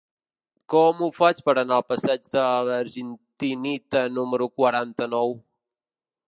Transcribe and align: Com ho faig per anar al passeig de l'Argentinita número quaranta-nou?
Com 0.73 1.01
ho 1.01 1.09
faig 1.17 1.43
per 1.49 1.53
anar 1.61 1.77
al 1.81 1.85
passeig 1.89 2.25
de 2.37 2.45
l'Argentinita 2.69 4.03
número 4.17 4.49
quaranta-nou? 4.63 5.37